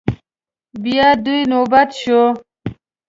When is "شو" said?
2.01-2.21